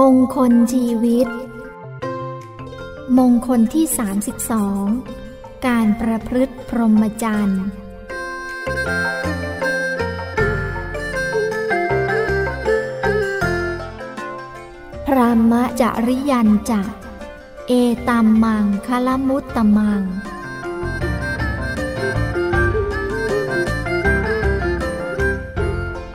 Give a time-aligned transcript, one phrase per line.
[0.00, 1.28] มงคลชีวิต
[3.18, 3.86] มงคลที่
[4.90, 7.64] 32 การประพฤติพรหมจรรย์
[15.06, 16.82] พรามจริยันจะ
[17.68, 17.72] เอ
[18.08, 20.02] ตัมมังคลมุตตมัง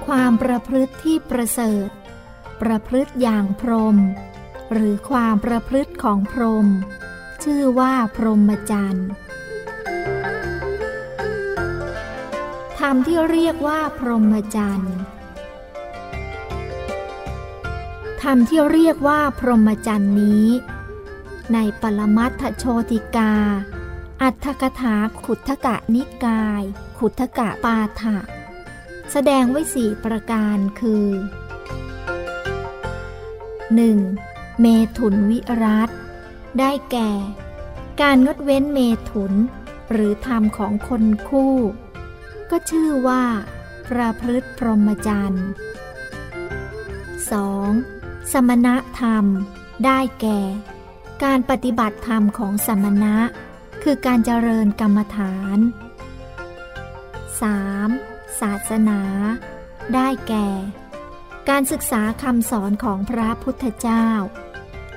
[0.05, 1.90] ความประพฤติที่ประเสริฐ
[2.62, 3.98] ประพฤติอย่างพรหม
[4.74, 6.68] หรือความประพฤติของพรหม
[7.44, 9.08] ชื่อว่าพรหมจรรย์
[12.80, 14.96] ธรรมที่เรียกว่าพรหมจรรย์
[18.22, 20.48] ธรรมที่เรียกว่าพรหมจรรย์นี้
[21.54, 23.34] ในปรมัตถโชติกา
[24.22, 26.64] อัตถกถาขุทกะนิกาย
[26.98, 28.18] ขุทกะปาฐะ
[29.12, 31.08] แสดงไว้สี่ประการคือ
[33.76, 34.62] 1.
[34.62, 34.65] เม
[34.98, 35.90] ถุนวิรัต
[36.60, 37.12] ได้แก่
[38.01, 39.34] การงดเว้นเมถุน
[39.91, 41.55] หรือธรรมของคนคู่
[42.49, 43.24] ก็ชื่อว่า
[43.90, 45.46] ประพฤติพรหมจรรย์
[47.48, 48.32] 2.
[48.32, 48.68] สมณ
[48.99, 49.26] ธรรม
[49.85, 50.40] ได้แก่
[51.24, 53.15] การปฏิบัติธรรมของสมณะ
[53.84, 55.57] คือการเจริญกรรมฐาน
[57.59, 58.40] 3.
[58.40, 59.02] ศาสนา
[59.93, 60.48] ได้แก่
[61.49, 64.07] การศึกษาคำสอนของพระพุทธเจ้า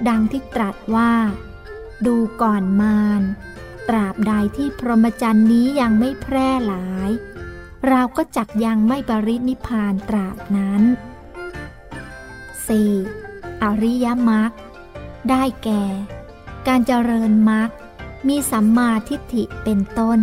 [0.08, 1.12] ดังที่ตรัสว่า
[2.06, 3.22] ดูก่อนมาร
[3.88, 7.10] ตราบใดที่พรหมจรรย์นี้ยังไม่แพร่หลาย
[7.88, 10.82] เราก็จักยังไม่บรินิพานตราบนั้น
[12.82, 13.62] 4.
[13.62, 14.52] อริยมรรค
[15.30, 15.84] ได้แก่
[16.68, 17.70] การเจริญมรรค
[18.28, 20.20] มีสัมมาทิฏฐิเป็นต้น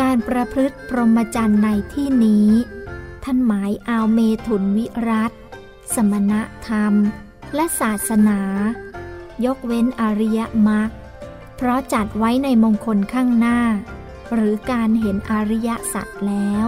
[0.00, 2.48] การประพฤติพรหมจรรย์ในที่นี้
[3.30, 5.32] ท่านหมายเอาเมถุนวิรัต
[5.94, 6.32] สมณ
[6.66, 6.94] ธรรม
[7.54, 8.40] และศาสนา
[9.44, 10.90] ยกเว้นอริยมรรค
[11.56, 13.60] เพราะจัดไว้ในมงคลข้างหน้า
[14.34, 16.66] หรือการเห็นอริยสัจแล้ว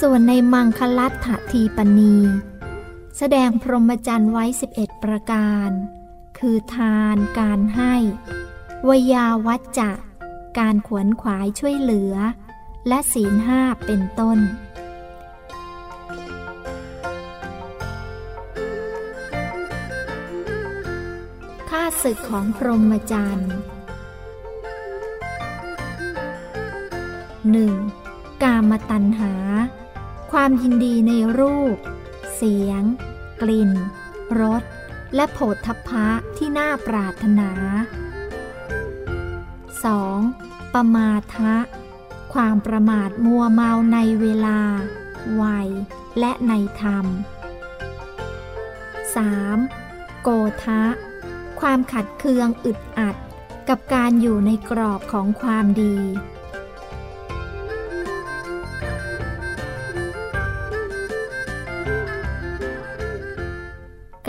[0.00, 2.16] ส่วนในมังคลัตถทีปณี
[3.18, 4.44] แสดงพรหมจรรย์ไว้
[4.76, 5.70] 11 ประการ
[6.38, 7.94] คือทานการให้
[8.88, 9.90] วยาวัจจะ
[10.58, 12.14] การขวนขวายช่วยเหลือ
[12.88, 14.40] และศีลห้าเป็นต้น
[21.76, 23.52] ค่าศึกของพรหมจรรย์
[27.56, 28.42] 1.
[28.42, 29.32] กามตัณหา
[30.32, 31.76] ความยินดีในรูป
[32.34, 32.82] เสียง
[33.42, 33.70] กลิ่น
[34.40, 34.62] รส
[35.14, 37.50] และโผฏฐัพพะที่น่าปรารถนา
[39.92, 40.74] 2.
[40.74, 41.56] ประมาทะ
[42.34, 44.60] ความประมาทมัวเมาในเวลา
[45.42, 45.68] วัย
[46.18, 47.06] และในธรรม
[49.44, 50.22] 3.
[50.22, 50.28] โก
[50.64, 50.82] ทะ
[51.60, 53.16] ความขัดเคืองอึดอัด
[53.68, 55.96] กับการอยู่ในกรอบของความดี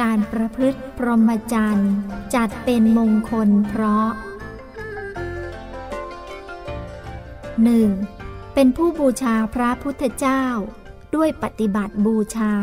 [0.02, 1.94] การประพฤติพรหมจรรย์
[2.36, 4.08] จัดเป็นมงคลเพราะ
[7.74, 8.53] 1.
[8.53, 10.44] เป็นผู้บูชาพระพุทธเจ้า
[11.16, 12.53] ด้วยปฏิบัติบูชา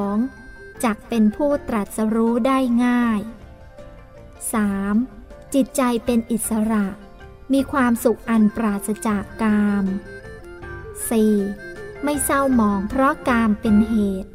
[0.00, 0.41] 2.
[0.84, 3.20] จักเป็นผู้ตรัสรู้ได้ง่าย
[4.76, 5.54] 3.
[5.54, 6.86] จิตใจเป็นอิสระ
[7.52, 9.84] มีความสุขอันปราศจากกาม
[11.14, 12.04] 4.
[12.04, 14.31] ไม่เศร้าหมองเพราะกามเป็นเหตุ